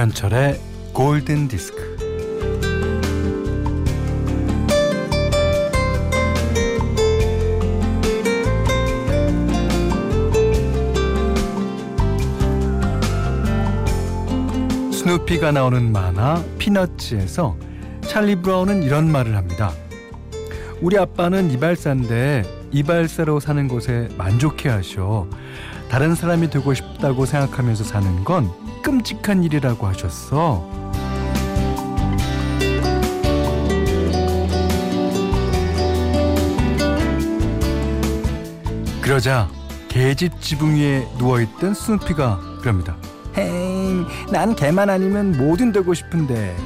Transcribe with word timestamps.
김현철의 0.00 0.58
골든 0.94 1.46
디스크. 1.48 1.78
스누피가 14.90 15.52
나오는 15.52 15.92
만화 15.92 16.42
피너츠에서 16.56 17.58
찰리 18.00 18.36
브라운은 18.36 18.82
이런 18.82 19.12
말을 19.12 19.36
합니다. 19.36 19.70
우리 20.80 20.96
아빠는 20.96 21.50
이발사인데 21.50 22.44
이발사로 22.72 23.38
사는 23.38 23.68
곳에 23.68 24.08
만족해 24.16 24.70
하셔. 24.70 25.28
다른 25.90 26.14
사람이 26.14 26.48
되고 26.48 26.72
싶다고 26.72 27.26
생각하면서 27.26 27.84
사는 27.84 28.24
건 28.24 28.59
끔찍한 28.82 29.44
일이라고 29.44 29.86
하셨어. 29.86 30.68
그러자 39.00 39.48
개집 39.88 40.40
지붕 40.40 40.76
위에 40.76 41.04
누워있던 41.18 41.74
스누피가 41.74 42.38
그럽니다. 42.60 42.96
헤이, 43.36 44.04
난 44.30 44.54
개만 44.54 44.88
아니면 44.88 45.36
뭐든 45.36 45.72
되고 45.72 45.92
싶은데. 45.94 46.56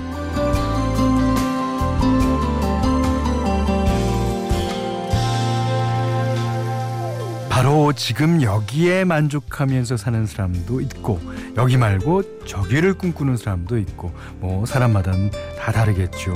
바로 7.49 7.95
지금 7.95 8.43
여기에 8.43 9.05
만족하면서 9.05 9.97
사는 9.97 10.27
사람도 10.27 10.83
있고 10.83 11.19
여기 11.57 11.77
말고 11.77 12.45
저기를 12.47 12.95
꿈꾸는 12.95 13.37
사람도 13.37 13.79
있고 13.79 14.13
뭐 14.41 14.67
사람마다는 14.67 15.31
다 15.59 15.71
다르겠죠. 15.73 16.35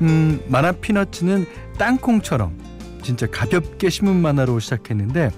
음, 0.00 0.40
만화 0.48 0.72
피너츠는 0.72 1.46
땅콩처럼 1.78 2.58
진짜 3.02 3.26
가볍게 3.30 3.90
신문 3.90 4.16
만화로 4.22 4.58
시작했는데 4.60 5.30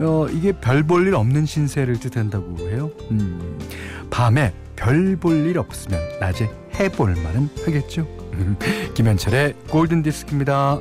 어, 0.00 0.28
이게 0.30 0.52
별 0.52 0.84
볼 0.84 1.08
일 1.08 1.14
없는 1.16 1.44
신세를 1.44 1.98
뜻한다고 1.98 2.56
해요. 2.70 2.92
음, 3.10 3.58
밤에 4.10 4.54
별 4.76 5.16
볼 5.16 5.44
일 5.46 5.58
없으면 5.58 6.00
낮에 6.20 6.48
해볼 6.78 7.16
만은 7.16 7.48
하겠죠. 7.64 8.06
김현철의 8.94 9.54
골든 9.68 10.04
디스크입니다. 10.04 10.78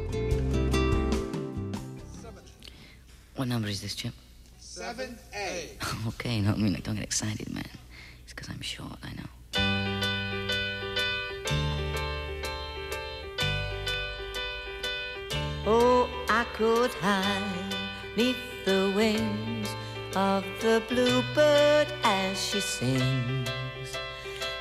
What 3.36 3.50
number 3.50 3.70
is 3.70 3.82
this, 3.82 3.96
Chip? 3.96 4.14
7A. 4.62 5.78
okay, 6.08 6.42
no, 6.42 6.52
I 6.52 6.58
mean, 6.58 6.74
like, 6.74 6.84
don't 6.84 6.96
get 6.96 7.04
excited, 7.04 7.50
man. 7.54 7.64
Because 8.38 8.54
I'm 8.54 8.62
short, 8.62 9.00
I 9.02 9.10
know. 9.18 9.30
Oh, 15.66 16.08
I 16.30 16.46
could 16.54 16.94
hide 17.02 17.76
neath 18.16 18.38
the 18.64 18.94
wings 18.96 19.70
of 20.16 20.44
the 20.62 20.84
bluebird 20.88 21.88
as 22.04 22.38
she 22.40 22.62
sings. 22.62 23.50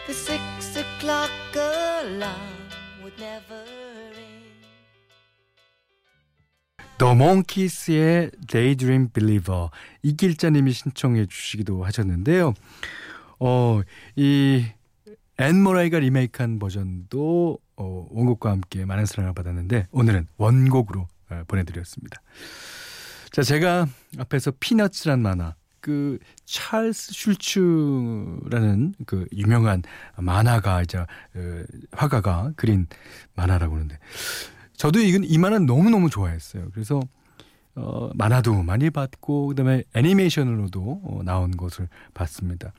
The 0.07 0.15
six 0.15 0.77
o'clock 0.77 1.31
alarm 1.55 2.33
would 3.03 3.19
never 3.19 3.63
ring. 4.17 4.47
더 6.97 7.15
몽키스의 7.15 8.31
Daydream 8.49 9.11
Believer 9.13 9.69
이길자님이 10.03 10.73
신청해 10.73 11.27
주시기도 11.27 11.85
하셨는데요. 11.85 12.55
어, 13.39 13.83
이 14.17 14.67
앤 15.39 15.63
머레이가 15.63 15.99
리메이크한 15.99 16.59
버전도 16.59 17.59
어, 17.77 18.07
원곡과 18.11 18.51
함께 18.51 18.85
많은 18.85 19.05
사랑을 19.05 19.35
받았는데 19.35 19.89
오늘은 19.91 20.29
원곡으로 20.39 21.07
어, 21.31 21.43
보내드렸습니다. 21.47 22.23
자, 23.33 23.43
제가 23.43 23.87
앞에서 24.19 24.53
피너츠란 24.59 25.21
만화 25.21 25.55
그 25.81 26.19
찰스 26.47 27.13
슐츠라는 27.13 28.95
그 29.05 29.27
유명한 29.33 29.83
만화가이자 30.17 31.03
어, 31.03 31.65
화가가 31.93 32.53
그린 32.57 32.87
만화라고 33.35 33.75
하는데 33.75 33.99
저도 34.77 35.01
이건 35.01 35.25
이 35.25 35.37
만화 35.37 35.59
너무 35.59 35.91
너무 35.91 36.09
좋아했어요. 36.09 36.71
그래서 36.73 37.01
어, 37.77 38.11
만화도 38.15 38.63
많이 38.63 38.91
봤고 38.91 39.49
그다음에 39.49 39.85
애니메이션으로도 39.95 41.01
어, 41.05 41.21
나온 41.25 41.57
것을 41.57 41.89
봤습니다. 42.15 42.73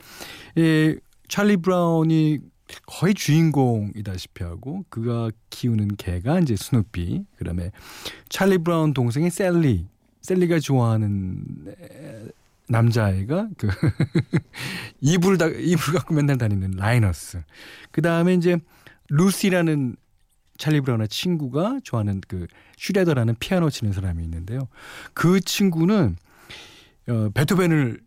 이 0.56 0.98
찰리 1.28 1.58
브라운이 1.58 2.40
거의 2.86 3.14
주인공이다시피 3.14 4.44
하고 4.44 4.84
그가 4.90 5.32
키우는 5.50 5.96
개가 5.96 6.40
이제 6.40 6.56
스누피 6.56 7.24
그다음에 7.38 7.72
찰리 8.30 8.58
브라운 8.58 8.94
동생이 8.94 9.30
샐리 9.30 9.88
샐리가 10.22 10.60
좋아하는 10.60 11.46
남자아이가 12.68 13.48
그 13.58 13.70
이불 15.00 15.38
다 15.38 15.48
이불 15.48 15.94
갖고 15.94 16.14
맨날 16.14 16.38
다니는 16.38 16.72
라이너스 16.72 17.42
그다음에 17.92 18.34
이제 18.34 18.58
루시라는 19.10 19.96
찰리 20.58 20.82
브라운의 20.82 21.08
친구가 21.08 21.80
좋아하는 21.84 22.22
그 22.28 22.48
슈레더라는 22.78 23.36
피아노 23.40 23.70
치는 23.70 23.94
사람이 23.94 24.24
있는데요. 24.24 24.68
그 25.14 25.40
친구는 25.40 26.18
어, 27.10 27.30
베토벤을 27.34 28.02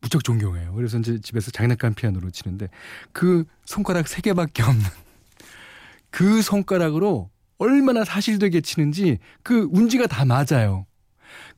무척 0.00 0.24
존경해요. 0.24 0.74
그래서 0.74 0.98
이제 0.98 1.20
집에서 1.20 1.50
장난감 1.50 1.94
피아노로 1.94 2.30
치는데 2.30 2.68
그 3.12 3.44
손가락 3.64 4.08
세 4.08 4.20
개밖에 4.20 4.62
없는 4.62 4.84
그 6.10 6.42
손가락으로 6.42 7.30
얼마나 7.58 8.04
사실되게 8.04 8.60
치는지 8.60 9.18
그 9.42 9.68
운지가 9.70 10.06
다 10.06 10.24
맞아요. 10.24 10.86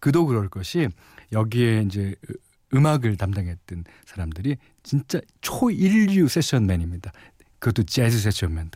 그도 0.00 0.26
그럴 0.26 0.48
것이 0.48 0.88
여기에 1.32 1.82
이제 1.87 2.14
음악을 2.75 3.16
담당했던 3.16 3.84
사람들이 4.04 4.56
진짜 4.82 5.20
초일류 5.41 6.28
세션맨입니다. 6.28 7.12
그것도 7.58 7.84
재즈 7.84 8.19
세션맨. 8.19 8.70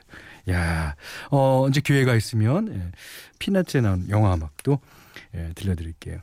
야, 0.51 0.95
어, 1.31 1.67
이제 1.69 1.81
기회가 1.81 2.15
있으면 2.15 2.75
예, 2.75 2.91
피나츠에 3.39 3.81
나온 3.81 4.09
영화 4.09 4.35
음악도 4.35 4.81
예, 5.35 5.53
들려드릴게요. 5.55 6.19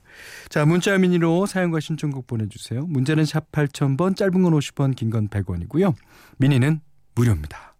자, 0.50 0.66
문자 0.66 0.98
미니로 0.98 1.46
사연과 1.46 1.80
신청곡 1.80 2.28
보내주세요. 2.28 2.86
문자는 2.86 3.26
샵 3.26 3.52
8000번, 3.52 4.16
짧은 4.16 4.42
건 4.44 4.54
50원, 4.54 4.96
긴 4.96 5.10
건 5.10 5.30
100원이고요. 5.30 5.96
미니는 6.38 6.82
무료입니다. 7.16 7.76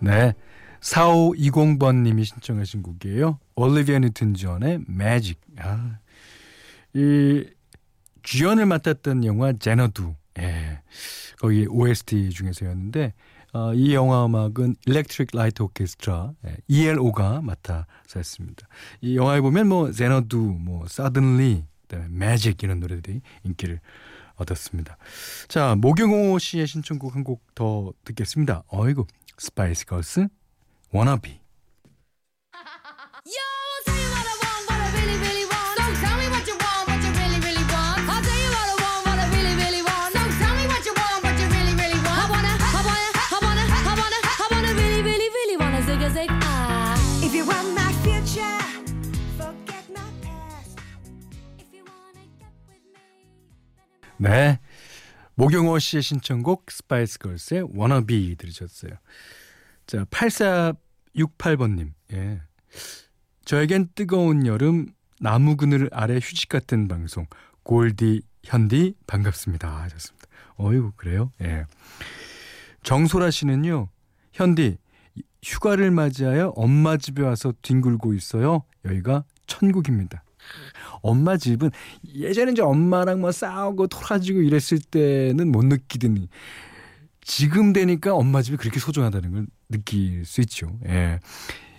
네. 0.00 0.34
4520번님이 0.80 2.24
신청하신 2.24 2.82
곡이에요. 2.82 3.38
올리비아 3.54 3.98
뉴튼 3.98 4.34
존의 4.34 4.80
매직. 4.86 5.38
아, 5.58 5.98
이 6.94 7.44
주연을 8.22 8.66
맡았던 8.66 9.24
영화 9.24 9.52
제너두. 9.52 10.14
예. 10.38 10.80
거기 11.38 11.66
OST 11.68 12.30
중에서였는데 12.30 13.12
어, 13.52 13.74
이 13.74 13.94
영화 13.94 14.26
음악은 14.26 14.76
Electric 14.86 15.28
Light 15.34 15.60
Orchestra 15.62 16.30
예, 16.46 16.56
ELO가 16.68 17.40
맡아서 17.42 17.86
했습니다. 18.16 18.66
이 19.00 19.16
영화에 19.16 19.40
보면 19.40 19.68
뭐 19.68 19.90
제너두, 19.90 20.36
뭐 20.38 20.84
Suddenly, 20.86 21.64
그다음에 21.88 22.06
Magic 22.06 22.58
이런 22.62 22.78
노래들이 22.80 23.20
인기를 23.44 23.80
얻었습니다. 24.36 24.96
자, 25.48 25.74
모경호 25.76 26.38
씨의 26.38 26.66
신청곡 26.66 27.14
한 27.16 27.24
곡 27.24 27.54
더 27.54 27.92
듣겠습니다. 28.04 28.62
어이구, 28.68 29.06
스파이스 29.39 29.85
걸스 29.85 30.27
Wannabe. 30.93 31.41
Yo, 33.25 33.41
I'll 33.41 33.83
tell 33.83 33.99
you 33.99 34.09
what 34.15 34.25
I 34.31 34.35
want, 34.39 34.63
what 34.69 34.79
I 34.79 34.87
really, 34.95 35.17
really 35.19 35.45
want. 35.51 35.75
So 35.75 35.91
tell 35.99 36.15
me 36.15 36.27
what 36.31 36.45
you 36.47 36.55
want, 36.55 36.87
what 36.87 37.01
you 37.03 37.11
really, 37.19 37.39
really 37.43 37.65
want. 37.67 37.99
I'll 38.07 38.23
tell 38.23 38.39
you 38.39 38.51
what 38.55 38.67
I 38.71 38.75
want, 38.79 39.01
what 39.03 39.17
I 39.19 39.27
really, 39.35 39.55
really 39.59 39.83
want. 39.83 40.13
So 40.15 40.23
tell 40.39 40.55
me 40.55 40.63
what 40.71 40.83
you 40.87 40.93
want, 40.95 41.19
what 41.25 41.35
you 41.35 41.47
really, 41.51 41.75
really 41.75 41.99
want. 41.99 42.15
I 42.15 42.31
wanna, 42.31 42.53
I 42.55 42.81
wanna, 42.87 43.09
I 43.35 43.37
wanna, 43.43 43.65
I 43.65 43.93
wanna, 43.99 44.19
I 44.23 44.45
wanna 44.55 44.71
really, 44.79 45.01
really, 45.03 45.29
really 45.35 45.57
wanna 45.59 45.81
zig 45.83 45.99
a 45.99 46.09
zig 46.15 46.29
ah. 46.31 46.95
If 47.25 47.35
you 47.35 47.43
want 47.43 47.67
my 47.75 47.91
future, 48.07 48.59
forget 49.35 49.83
my 49.91 50.07
past. 50.23 50.79
If 51.59 51.67
you 51.75 51.83
wanna 51.83 52.23
get 52.39 52.55
with 52.71 52.83
me, 52.87 53.03
better 53.75 54.31
네. 54.31 54.59
모경호 55.40 55.78
씨의 55.78 56.02
신청곡 56.02 56.70
스파이스 56.70 57.18
걸스의 57.18 57.68
워너비 57.72 58.36
들으셨어요. 58.36 58.92
자, 59.86 60.04
8468번님. 60.04 61.92
예. 62.12 62.42
저에겐 63.46 63.88
뜨거운 63.94 64.44
여름 64.44 64.88
나무 65.18 65.56
그늘 65.56 65.88
아래 65.92 66.16
휴식 66.16 66.50
같은 66.50 66.88
방송 66.88 67.26
골디 67.62 68.20
현디 68.44 68.96
반갑습니다 69.06 69.80
하셨습니다. 69.84 70.26
어이구 70.56 70.92
그래요? 70.96 71.32
예. 71.40 71.64
정소라 72.82 73.30
씨는요. 73.30 73.88
현디 74.34 74.76
휴가를 75.42 75.90
맞이하여 75.90 76.52
엄마 76.54 76.98
집에 76.98 77.22
와서 77.22 77.54
뒹굴고 77.62 78.12
있어요. 78.12 78.64
여기가 78.84 79.24
천국입니다. 79.46 80.22
엄마 81.02 81.36
집은 81.36 81.70
예전에 82.14 82.52
이제 82.52 82.62
엄마랑 82.62 83.20
뭐 83.20 83.32
싸우고 83.32 83.86
토라지고 83.88 84.42
이랬을 84.42 84.80
때는 84.90 85.50
못 85.50 85.64
느끼더니 85.64 86.28
지금 87.22 87.72
되니까 87.72 88.14
엄마 88.14 88.42
집이 88.42 88.56
그렇게 88.56 88.80
소중하다는 88.80 89.32
걸 89.32 89.46
느낄 89.68 90.24
수 90.24 90.40
있죠. 90.40 90.78
예. 90.86 91.20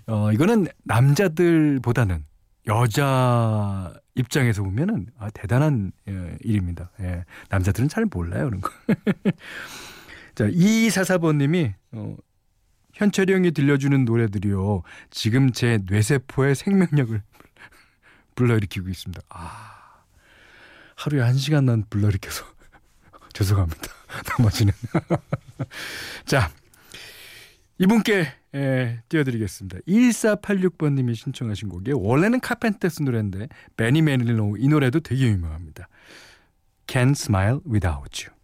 어, 0.07 0.31
이거는 0.31 0.68
남자들보다는 0.83 2.25
여자 2.68 3.94
입장에서 4.15 4.63
보면은 4.63 5.07
아, 5.18 5.29
대단한 5.31 5.91
예, 6.07 6.38
일입니다. 6.41 6.91
예. 7.01 7.25
남자들은 7.50 7.89
잘 7.89 8.06
몰라요, 8.06 8.45
그런 8.45 8.62
거. 8.62 8.71
자, 10.35 10.47
이사사번님이 10.51 11.74
어, 11.94 12.15
현철이 12.94 13.33
형이 13.33 13.51
들려주는 13.51 14.06
노래들이요. 14.06 14.83
지금 15.09 15.51
제 15.51 15.79
뇌세포의 15.85 16.56
생명력을 16.56 17.21
불러일으키고 18.41 18.89
있습니다. 18.89 19.21
아, 19.29 20.03
하루에 20.95 21.21
한 21.21 21.35
시간만 21.35 21.85
불러일으켜서 21.89 22.43
죄송합니다. 23.33 23.81
나머지는. 24.38 24.73
자, 26.25 26.51
이분께 27.77 28.33
예, 28.53 29.01
띄워드리겠습니다. 29.09 29.79
1486번님이 29.88 31.15
신청하신 31.15 31.69
곡이 31.69 31.91
원래는 31.93 32.39
카펜터스 32.41 33.03
노래인데 33.03 33.47
베니 33.77 34.01
메닐로 34.01 34.57
이 34.57 34.67
노래도 34.67 34.99
되게 34.99 35.27
유명합니다. 35.27 35.88
Can't 36.88 37.11
Smile 37.11 37.59
Without. 37.65 38.25
You 38.25 38.40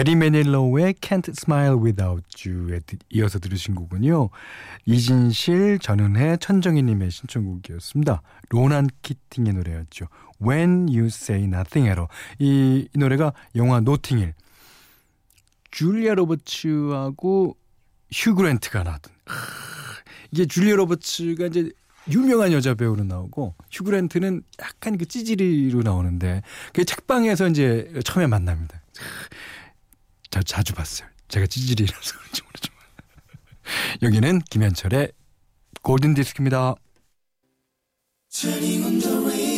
배리 0.00 0.16
매닐로우의 0.16 0.94
Can't 0.94 1.28
Smile 1.28 1.74
Without 1.74 2.24
You에 2.48 2.80
드- 2.86 2.96
이어서 3.10 3.38
들으신 3.38 3.74
곡은요. 3.74 4.30
이진실, 4.86 5.78
전은혜, 5.78 6.38
천정희님의 6.38 7.10
신청곡이었습니다. 7.10 8.22
로난 8.48 8.88
키팅의 9.02 9.52
노래였죠. 9.52 10.06
When 10.40 10.88
You 10.88 11.08
Say 11.08 11.44
Nothing 11.44 11.90
at 11.90 12.00
All. 12.00 12.08
이, 12.38 12.88
이 12.94 12.98
노래가 12.98 13.34
영화 13.56 13.80
노팅힐 13.80 14.32
줄리아 15.70 16.14
로버츠하고 16.14 17.58
휴 18.10 18.34
그랜트가 18.34 18.82
나왔던 18.82 19.12
크, 19.26 19.34
이게 20.30 20.46
줄리아 20.46 20.76
로버츠가 20.76 21.48
이제 21.48 21.70
유명한 22.10 22.52
여자 22.52 22.72
배우로 22.72 23.04
나오고 23.04 23.54
휴 23.70 23.84
그랜트는 23.84 24.44
약간 24.62 24.96
그 24.96 25.04
찌질이로 25.04 25.82
나오는데 25.82 26.40
그 26.72 26.86
책방에서 26.86 27.48
이제 27.48 27.92
처음에 28.02 28.26
만납니다. 28.28 28.80
자, 30.30 30.42
자주 30.42 30.74
봤어요. 30.74 31.08
제가 31.28 31.46
찌질이라서 31.46 32.18
그런지 32.18 32.42
모르지만 32.42 32.78
여기는 34.02 34.40
김현철의 34.50 35.12
골든 35.82 36.14
디스크입니다. 36.14 36.74
Turning 38.32 38.84
on 38.84 38.98
the 39.00 39.16
radio. 39.24 39.50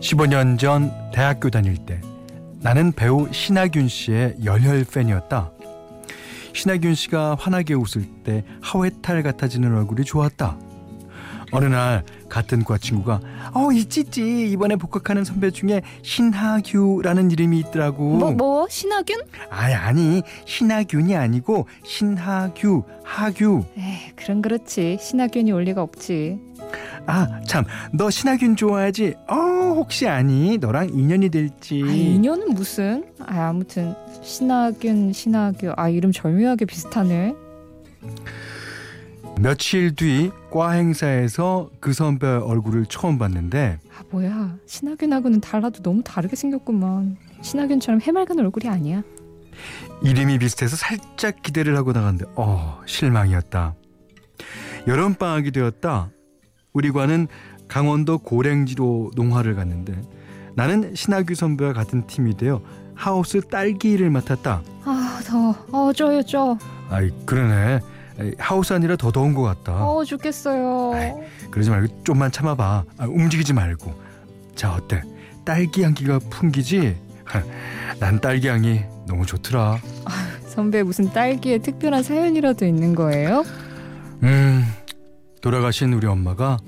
15년 0.00 0.58
전 0.58 0.90
대학교 1.12 1.50
다닐 1.50 1.76
때 1.76 2.00
나는 2.60 2.92
배우 2.92 3.30
신하균 3.32 3.88
씨의 3.88 4.36
열혈 4.42 4.84
팬이었다. 4.84 5.57
신하균 6.58 6.96
씨가 6.96 7.36
환하게 7.38 7.74
웃을 7.74 8.04
때 8.24 8.44
하회탈 8.60 9.22
같아지는 9.22 9.76
얼굴이 9.76 10.04
좋았다. 10.04 10.58
어느 11.52 11.66
날 11.66 12.04
같은 12.28 12.64
과 12.64 12.76
친구가 12.76 13.20
어 13.54 13.70
있지지 13.72 14.50
이번에 14.50 14.74
복학하는 14.74 15.22
선배 15.22 15.52
중에 15.52 15.82
신하규라는 16.02 17.30
이름이 17.30 17.60
있더라고. 17.60 18.16
뭐, 18.16 18.32
뭐? 18.32 18.66
신하균? 18.68 19.20
아니 19.50 19.72
아니 19.74 20.22
신하균이 20.46 21.14
아니고 21.14 21.68
신하규 21.84 22.82
하규. 23.04 23.64
에이, 23.78 24.12
그럼 24.16 24.42
그렇지. 24.42 24.98
신하균이 25.00 25.52
올 25.52 25.62
리가 25.62 25.80
없지. 25.80 26.40
아 27.06 27.26
참 27.46 27.64
너 27.92 28.10
신하균 28.10 28.56
좋아하지? 28.56 29.14
어 29.28 29.34
혹시 29.76 30.06
아니 30.08 30.58
너랑 30.58 30.90
인연이 30.90 31.28
될지. 31.30 31.82
아, 31.86 31.90
인연은 31.90 32.54
무슨? 32.54 33.04
아, 33.26 33.48
아무튼 33.48 33.94
신하균, 34.22 35.12
신하규. 35.12 35.72
아, 35.76 35.88
이름 35.88 36.12
절묘하게 36.12 36.64
비슷하네. 36.66 37.34
며칠 39.40 39.94
뒤 39.94 40.30
과 40.50 40.70
행사에서 40.72 41.70
그 41.80 41.92
선배 41.92 42.26
얼굴을 42.26 42.86
처음 42.86 43.18
봤는데 43.18 43.78
아, 43.96 44.02
뭐야. 44.10 44.56
신하균하고는 44.66 45.40
달라도 45.40 45.82
너무 45.82 46.02
다르게 46.02 46.34
생겼구만. 46.36 47.16
신하균처럼 47.42 48.00
해맑은 48.00 48.38
얼굴이 48.40 48.68
아니야. 48.68 49.02
이름이 50.02 50.38
비슷해서 50.38 50.76
살짝 50.76 51.42
기대를 51.42 51.76
하고 51.76 51.92
나갔는데 51.92 52.30
어 52.36 52.80
실망이었다. 52.86 53.74
여름 54.86 55.14
방학이 55.14 55.50
되었다. 55.52 56.10
우리 56.78 56.92
과는 56.92 57.26
강원도 57.66 58.18
고랭지로 58.18 59.10
농화를 59.16 59.56
갔는데 59.56 60.00
나는 60.54 60.94
신하규 60.94 61.34
선배와 61.34 61.72
같은 61.72 62.06
팀이 62.06 62.36
되어 62.36 62.62
하우스 62.94 63.40
딸기를 63.40 64.10
맡았다. 64.10 64.62
아, 64.84 65.20
더워. 65.26 65.56
어, 65.72 65.92
쪄요, 65.92 66.22
쪄. 66.22 66.56
아이 66.88 67.10
그러네. 67.26 67.80
하우스 68.38 68.72
아니라 68.72 68.94
더 68.94 69.10
더운 69.10 69.34
것 69.34 69.42
같다. 69.42 69.88
어, 69.88 70.04
죽겠어요. 70.04 70.92
아이. 70.94 71.12
그러지 71.50 71.70
말고 71.70 72.04
좀만 72.04 72.30
참아봐. 72.30 72.84
아, 72.96 73.04
움직이지 73.06 73.54
말고. 73.54 73.92
자 74.54 74.72
어때? 74.72 75.02
딸기 75.44 75.82
향기가 75.82 76.20
풍기지? 76.30 76.96
난 77.98 78.20
딸기 78.20 78.46
향이 78.46 78.82
너무 79.08 79.26
좋더라. 79.26 79.78
선배 80.46 80.84
무슨 80.84 81.12
딸기에 81.12 81.58
특별한 81.58 82.04
사연이라도 82.04 82.64
있는 82.66 82.94
거예요? 82.94 83.44
음, 84.22 84.64
돌아가신 85.40 85.92
우리 85.92 86.06
엄마가 86.06 86.58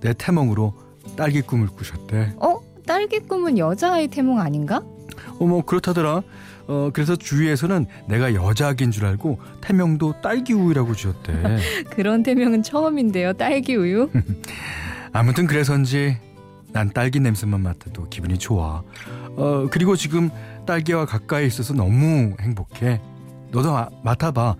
내 0.00 0.12
태몽으로 0.12 0.74
딸기 1.16 1.40
꿈을 1.42 1.68
꾸셨대. 1.68 2.34
어? 2.40 2.60
딸기 2.86 3.20
꿈은 3.20 3.56
여자아이 3.58 4.08
태몽 4.08 4.40
아닌가? 4.40 4.82
어머 5.38 5.62
그렇다더라. 5.62 6.22
어 6.66 6.90
그래서 6.92 7.14
주위에서는 7.16 7.86
내가 8.08 8.34
여자아기인 8.34 8.90
줄 8.90 9.04
알고 9.06 9.38
태명도 9.60 10.20
딸기 10.22 10.52
우유라고 10.54 10.94
지었대. 10.94 11.32
그런 11.90 12.22
태명은 12.22 12.62
처음인데요. 12.62 13.32
딸기 13.34 13.76
우유? 13.76 14.10
아무튼 15.12 15.46
그래서인지 15.46 16.18
난 16.72 16.90
딸기 16.92 17.20
냄새만 17.20 17.62
맡아도 17.62 18.08
기분이 18.08 18.38
좋아. 18.38 18.82
어 19.36 19.66
그리고 19.70 19.96
지금 19.96 20.30
딸기와 20.66 21.06
가까이 21.06 21.46
있어서 21.46 21.72
너무 21.74 22.34
행복해. 22.40 23.00
너도 23.50 23.76
아- 23.76 23.88
맡아봐. 24.02 24.56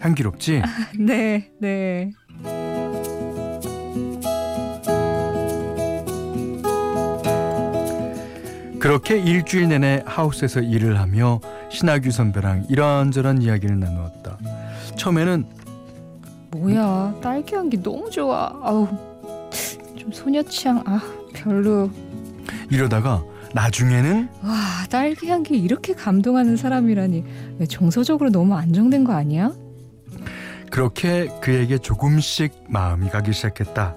향기롭지? 0.00 0.60
네, 0.98 1.50
네. 1.60 2.10
그렇게 8.84 9.16
일주일 9.16 9.68
내내 9.68 10.02
하우스에서 10.04 10.60
일을 10.60 11.00
하며 11.00 11.40
신하규 11.70 12.10
선배랑 12.10 12.66
이런저런 12.68 13.40
이야기를 13.40 13.80
나누었다. 13.80 14.36
처음에는 14.98 15.46
뭐야, 16.50 17.14
딸기 17.22 17.54
향기 17.54 17.82
너무 17.82 18.10
좋아. 18.10 18.52
아우, 18.62 18.86
좀 19.96 20.12
소녀 20.12 20.42
취향, 20.42 20.82
아, 20.84 21.00
별로. 21.32 21.90
이러다가 22.70 23.24
나중에는 23.54 24.28
와, 24.42 24.52
딸기 24.90 25.30
향기 25.30 25.56
이렇게 25.58 25.94
감동하는 25.94 26.58
사람이라니. 26.58 27.24
왜 27.60 27.64
정서적으로 27.64 28.28
너무 28.28 28.54
안정된 28.54 29.04
거 29.04 29.14
아니야? 29.14 29.50
그렇게 30.70 31.30
그에게 31.40 31.78
조금씩 31.78 32.64
마음이 32.68 33.08
가기 33.08 33.32
시작했다. 33.32 33.94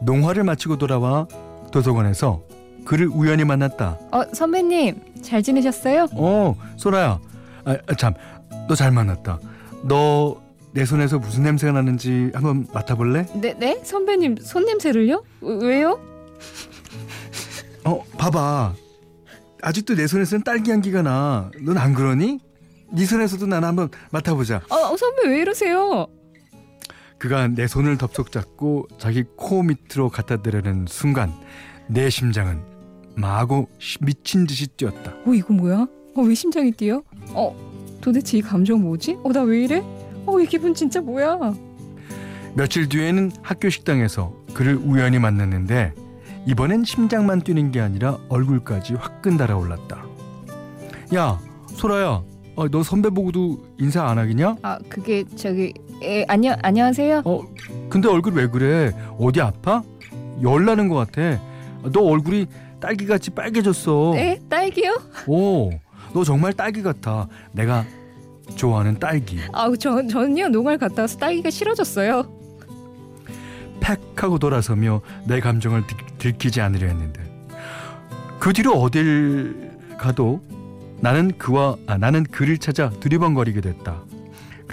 농화를 0.00 0.42
마치고 0.42 0.78
돌아와 0.78 1.28
도서관에서 1.70 2.42
그를 2.84 3.08
우연히 3.08 3.44
만났다. 3.44 3.98
어 4.12 4.22
선배님 4.32 5.00
잘 5.22 5.42
지내셨어요? 5.42 6.06
어, 6.12 6.56
소라야. 6.76 7.20
아, 7.64 7.76
아, 7.86 7.94
참, 7.94 8.14
너 8.68 8.74
잘 8.74 8.90
만났다. 8.92 9.38
너 9.84 10.36
내 10.72 10.84
손에서 10.84 11.18
무슨 11.18 11.42
냄새가 11.42 11.72
나는지 11.72 12.30
한번 12.32 12.64
맡아볼래? 12.72 13.26
네 13.34 13.54
네? 13.58 13.80
선배님 13.82 14.36
손 14.40 14.66
냄새를요? 14.66 15.24
왜- 15.40 15.58
왜요? 15.66 15.98
어, 17.84 18.04
봐봐. 18.16 18.74
아직도 19.62 19.96
내 19.96 20.06
손에서는 20.06 20.44
딸기 20.44 20.70
향기가 20.70 21.02
나. 21.02 21.50
넌 21.62 21.76
안 21.76 21.92
그러니? 21.92 22.38
네 22.92 23.04
손에서도 23.04 23.46
나는 23.46 23.66
한번 23.68 23.88
맡아보자. 24.10 24.62
어, 24.70 24.74
어 24.92 24.96
선배 24.96 25.26
왜 25.28 25.40
이러세요? 25.40 26.06
그가 27.18 27.48
내 27.48 27.66
손을 27.66 27.98
덥석 27.98 28.30
잡고 28.32 28.86
자기 28.98 29.24
코 29.36 29.62
밑으로 29.62 30.08
갖다 30.08 30.40
대려는 30.40 30.86
순간 30.88 31.32
내 31.92 32.08
심장은 32.10 32.60
마구 33.16 33.66
시- 33.78 33.98
미친 34.00 34.46
듯이 34.46 34.66
뛰었다. 34.68 35.12
어 35.26 35.34
이거 35.34 35.52
뭐야? 35.52 35.86
어 36.14 36.22
왜 36.22 36.34
심장이 36.34 36.70
뛰어? 36.72 37.02
어 37.34 37.54
도대체 38.00 38.38
이 38.38 38.42
감정 38.42 38.80
뭐지? 38.82 39.18
어 39.22 39.32
나 39.32 39.42
왜 39.42 39.64
이래? 39.64 39.82
어 40.26 40.38
이 40.40 40.46
기분 40.46 40.74
진짜 40.74 41.00
뭐야? 41.00 41.38
며칠 42.54 42.88
뒤에는 42.88 43.30
학교 43.42 43.68
식당에서 43.68 44.32
그를 44.54 44.76
우연히 44.76 45.18
만났는데 45.18 45.92
이번엔 46.46 46.84
심장만 46.84 47.40
뛰는 47.42 47.70
게 47.70 47.80
아니라 47.80 48.18
얼굴까지 48.28 48.94
화끈 48.94 49.36
달아올랐다. 49.36 50.04
야, 51.14 51.38
소라야, 51.68 52.22
어, 52.56 52.68
너 52.70 52.82
선배 52.82 53.10
보고도 53.10 53.62
인사 53.78 54.04
안 54.06 54.18
하겠냐? 54.18 54.56
아 54.62 54.78
그게 54.88 55.24
저기 55.36 55.72
에, 56.02 56.24
안녕 56.28 56.56
안녕하세요. 56.62 57.22
어, 57.24 57.42
근데 57.88 58.08
얼굴 58.08 58.32
왜 58.34 58.46
그래? 58.48 58.92
어디 59.18 59.40
아파? 59.40 59.82
열 60.42 60.64
나는 60.64 60.88
것 60.88 60.94
같아. 60.96 61.40
너 61.82 62.00
얼굴이 62.02 62.46
딸기같이 62.80 63.30
빨개졌어. 63.30 64.12
네 64.14 64.40
딸기요? 64.48 65.00
오, 65.26 65.70
너 66.14 66.24
정말 66.24 66.52
딸기 66.52 66.82
같아. 66.82 67.28
내가 67.52 67.84
좋아하는 68.56 68.98
딸기. 68.98 69.38
아우 69.52 69.76
저 69.76 70.06
전요 70.06 70.48
농활 70.48 70.78
갔다 70.78 71.02
와서 71.02 71.18
딸기가 71.18 71.50
싫어졌어요. 71.50 72.40
팩 73.80 73.98
하고 74.22 74.38
돌아서며 74.38 75.00
내 75.26 75.40
감정을 75.40 75.86
들, 75.86 75.96
들키지 76.18 76.60
않으려 76.60 76.86
했는데 76.88 77.22
그 78.38 78.52
뒤로 78.52 78.74
어딜 78.74 79.70
가도 79.98 80.40
나는 81.00 81.32
그와 81.38 81.76
아, 81.86 81.96
나는 81.96 82.24
그를 82.24 82.58
찾아 82.58 82.90
두리번거리게 82.90 83.60
됐다. 83.62 84.02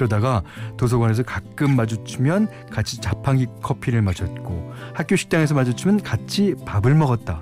그러다가 0.01 0.43
도서관에서 0.77 1.23
가끔 1.23 1.75
마주치면 1.75 2.49
같이 2.69 3.01
자판기 3.01 3.47
커피를 3.63 4.03
마셨고 4.03 4.71
학교 4.93 5.15
식당에서 5.15 5.55
마주치면 5.55 6.03
같이 6.03 6.53
밥을 6.65 6.93
먹었다. 6.93 7.41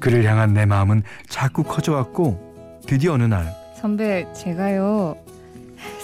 그를 0.00 0.24
향한 0.24 0.52
내 0.52 0.66
마음은 0.66 1.04
자꾸 1.28 1.62
커져왔고 1.62 2.80
드디어 2.86 3.12
어느 3.12 3.22
날 3.22 3.54
선배 3.76 4.26
제가요 4.32 5.16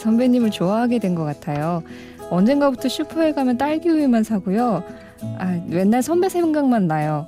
선배님을 0.03 0.53
좋아하게 0.53 1.01
된 1.01 1.17
것 1.17 1.25
같아요. 1.25 1.83
언젠가부터 2.31 2.89
슈퍼에 2.89 3.33
가면 3.33 3.59
딸기 3.59 3.91
우유만 3.91 4.23
사고요. 4.23 4.85
아 5.39 5.61
맨날 5.67 6.01
선배 6.03 6.29
생각만 6.29 6.87
나요. 6.87 7.27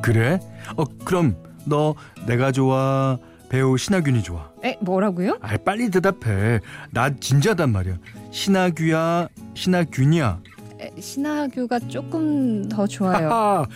그래? 0.00 0.40
어 0.76 0.84
그럼 1.04 1.36
너 1.66 1.94
내가 2.26 2.50
좋아 2.50 3.18
배우 3.52 3.76
신하균이 3.76 4.22
좋아 4.22 4.48
에 4.64 4.78
뭐라고요? 4.80 5.36
아 5.42 5.58
빨리 5.62 5.90
대답해. 5.90 6.58
나 6.90 7.14
진지하단 7.14 7.70
말이야. 7.70 7.98
신하규야, 8.30 9.28
신하균이야. 9.52 10.40
에, 10.80 10.90
신하규가 10.98 11.80
조금 11.80 12.66
더 12.70 12.86
좋아요. 12.86 13.28
하하. 13.28 13.66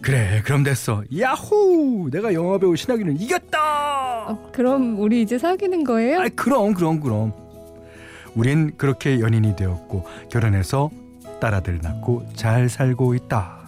그래, 0.00 0.40
그럼 0.42 0.62
됐어. 0.62 1.04
야호! 1.14 2.08
내가 2.10 2.32
영화 2.32 2.56
배우 2.56 2.74
신하균을 2.74 3.20
이겼다. 3.20 4.30
어, 4.30 4.50
그럼 4.52 4.98
우리 4.98 5.20
이제 5.20 5.36
사귀는 5.36 5.84
거예요? 5.84 6.20
아, 6.22 6.28
그럼, 6.34 6.72
그럼, 6.72 6.98
그럼. 7.00 7.34
우린 8.34 8.74
그렇게 8.78 9.20
연인이 9.20 9.54
되었고 9.54 10.06
결혼해서 10.30 10.88
딸아들 11.42 11.80
낳고 11.82 12.24
잘 12.36 12.70
살고 12.70 13.14
있다. 13.16 13.59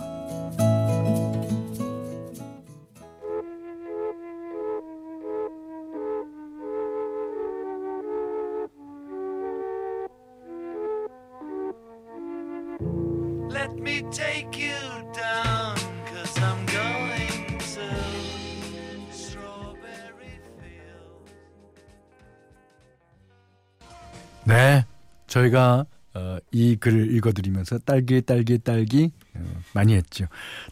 저희가 25.32 25.86
어, 26.14 26.36
이 26.50 26.76
글을 26.76 27.14
읽어드리면서 27.14 27.78
딸기 27.78 28.20
딸기 28.20 28.58
딸기 28.58 29.12
어, 29.34 29.62
많이 29.72 29.94
했죠. 29.94 30.26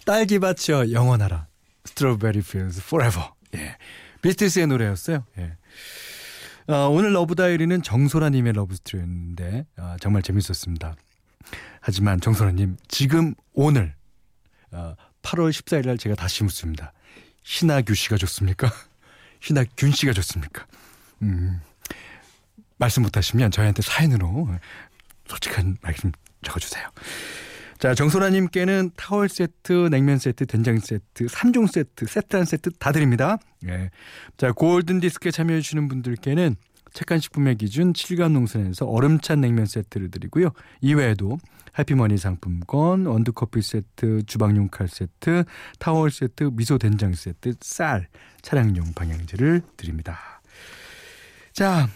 딸기밭이여 0.05 0.93
영원하라. 0.93 1.47
Strawberry 1.87 2.43
Fields 2.47 2.83
Forever. 2.83 3.29
예, 3.55 3.77
비틀스의 4.21 4.67
노래였어요. 4.67 5.25
예. 5.39 5.57
어, 6.69 6.89
오늘 6.91 7.15
러브 7.15 7.35
다이어리는 7.35 7.83
정소라님의 7.83 8.53
러브 8.53 8.75
스토리였는데 8.75 9.67
아, 9.77 9.97
정말 9.99 10.23
재밌었습니다. 10.23 10.95
하지만 11.81 12.21
정소라님 12.21 12.77
지금 12.87 13.35
오늘 13.55 13.95
어, 14.73 14.95
8월 15.23 15.51
14일 15.51 15.87
날 15.87 15.97
제가 15.97 16.15
다시 16.15 16.45
묻습니다. 16.45 16.93
신하균 17.45 17.95
씨가 17.95 18.19
좋습니까? 18.19 18.71
신하균 19.41 19.93
씨가 19.93 20.13
좋습니까? 20.13 20.67
음. 21.23 21.61
말씀 22.81 23.03
못하시면 23.05 23.53
저희한테 23.53 23.83
사연으로 23.83 24.49
솔직한 25.27 25.77
말씀 25.83 26.11
적어주세요. 26.43 26.89
자 27.79 27.95
정소라님께는 27.95 28.91
타월 28.97 29.29
세트, 29.29 29.89
냉면 29.91 30.19
세트, 30.19 30.47
된장 30.47 30.79
세트, 30.81 31.27
3종 31.27 31.71
세트, 31.71 32.07
세트 32.07 32.37
한 32.37 32.45
세트 32.45 32.71
다 32.79 32.91
드립니다. 32.93 33.39
예. 33.69 33.91
자 34.37 34.53
골든 34.53 35.01
디스크에 35.01 35.31
참여해 35.31 35.61
주시는 35.61 35.89
분들께는 35.89 36.57
착한 36.93 37.21
식품의 37.21 37.57
기준 37.57 37.93
7간 37.93 38.33
농산에서 38.33 38.87
얼음찬 38.87 39.41
냉면 39.41 39.67
세트를 39.67 40.11
드리고요. 40.11 40.51
이외에도 40.81 41.39
해피머니 41.79 42.19
상품권, 42.19 43.07
원두커피 43.07 43.63
세트, 43.63 44.25
주방용 44.27 44.69
칼 44.69 44.89
세트, 44.89 45.45
타월 45.79 46.11
세트, 46.11 46.51
미소 46.53 46.79
된장 46.79 47.13
세트, 47.13 47.55
쌀, 47.61 48.09
차량용 48.43 48.93
방향제를 48.95 49.63
드립니다. 49.77 50.41
자, 51.53 51.89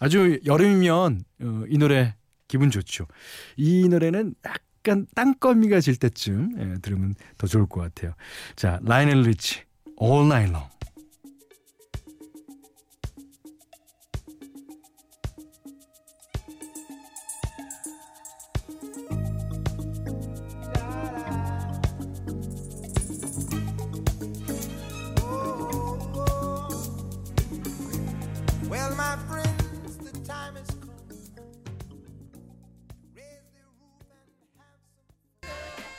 아주 0.00 0.40
여름이면 0.44 1.20
어, 1.42 1.64
이 1.68 1.78
노래 1.78 2.16
기분 2.48 2.70
좋죠. 2.70 3.06
이 3.56 3.86
노래는 3.88 4.34
약간 4.44 5.06
땅거미가 5.14 5.80
질 5.80 5.96
때쯤 5.96 6.56
예, 6.58 6.78
들으면 6.80 7.14
더 7.38 7.46
좋을 7.46 7.66
것 7.66 7.80
같아요. 7.80 8.14
자, 8.56 8.80
라이넬 8.82 9.22
리치, 9.22 9.62
All 10.02 10.24
Night 10.24 10.50
Long. 10.50 10.68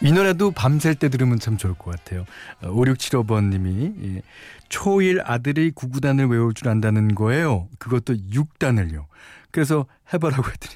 이 0.04 0.12
노래도 0.12 0.50
밤샐 0.52 0.96
때 0.96 1.10
들으면 1.10 1.40
참 1.40 1.58
좋을 1.58 1.76
것 1.76 1.96
같아요. 1.96 2.26
5675번님이 2.62 4.16
예, 4.16 4.22
초1 4.70 5.22
아들이 5.24 5.72
구구단을 5.72 6.26
외울 6.26 6.54
줄 6.54 6.70
안다는 6.70 7.14
거예요. 7.14 7.68
그것도 7.78 8.16
6단을요. 8.16 9.06
그래서 9.52 9.86
해보라고 10.12 10.50
했더니 10.50 10.76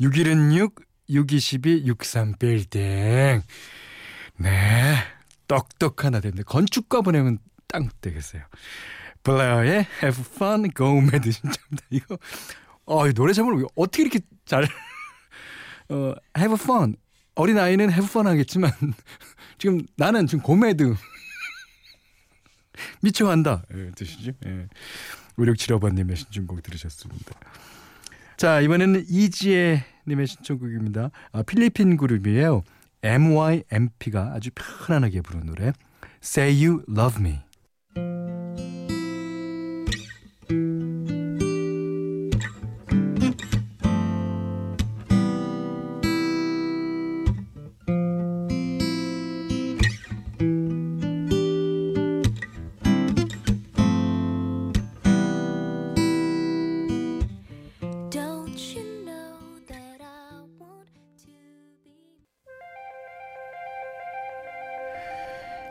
6일은 0.00 0.54
6, 0.56 0.74
6, 1.10 1.32
22, 1.32 1.84
63 1.86 2.34
빌딩. 2.38 3.42
네, 4.38 4.96
똑똑한 5.46 6.14
아들인데 6.16 6.42
건축가 6.42 7.02
보내면 7.02 7.38
땅 7.68 7.88
되겠어요. 8.00 8.42
블레어의 9.22 9.86
Have 10.02 10.24
Fun, 10.34 10.70
Go 10.76 10.98
Mad 10.98 11.30
신청합니다. 11.30 11.86
이거 11.90 12.18
어, 12.84 13.08
이 13.08 13.12
노래 13.12 13.32
제목을 13.32 13.64
어떻게 13.76 14.02
이렇게 14.02 14.20
잘 14.44 14.64
어, 15.88 16.14
Have 16.36 16.54
Fun 16.60 16.96
어린 17.36 17.58
아이는 17.58 17.90
Fun 17.90 18.26
하겠지만 18.26 18.72
지금 19.58 19.86
나는 19.96 20.26
지금 20.26 20.42
고매드 20.42 20.94
미쳐한다 23.02 23.62
예, 23.74 23.90
뜻이죠. 23.92 24.32
예. 24.46 24.68
5675번님의 25.38 26.16
신청곡 26.16 26.62
들으셨습니다. 26.62 27.34
자 28.36 28.60
이번에는 28.60 29.04
이지혜 29.08 29.84
님의 30.08 30.26
신청곡입니다. 30.26 31.10
아, 31.32 31.42
필리핀 31.42 31.96
그룹이에요. 31.96 32.62
MYMP가 33.02 34.32
아주 34.34 34.50
편안하게 34.54 35.20
부른 35.20 35.46
노래 35.46 35.72
Say 36.22 36.66
You 36.66 36.82
Love 36.88 37.20
Me. 37.20 37.38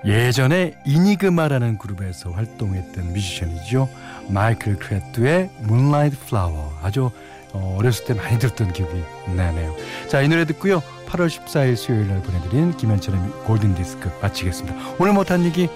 예전에 0.05 0.75
이니그마라는 0.85 1.77
그룹에서 1.77 2.31
활동했던 2.31 3.13
뮤지션이죠. 3.13 3.89
마이클 4.29 4.77
크레트의 4.77 5.50
Moonlight 5.63 6.17
Flower. 6.25 6.69
아주 6.83 7.12
어, 7.53 7.77
어렸을 7.79 8.05
때 8.05 8.13
많이 8.13 8.38
들었던 8.38 8.74
기억이 8.74 9.01
나네요. 9.35 9.75
자, 10.09 10.21
이 10.21 10.27
노래 10.27 10.45
듣고요. 10.45 10.81
8월 11.07 11.27
14일 11.27 11.75
수요일 11.75 12.07
날 12.07 12.21
보내드린 12.21 12.75
김현철의 12.75 13.19
골든디스크 13.45 14.12
마치겠습니다. 14.21 14.77
오늘 15.00 15.13
못한 15.13 15.43
얘기 15.45 15.69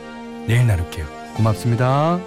내일 0.46 0.68
나눌게요. 0.68 1.06
고맙습니다. 1.36 2.20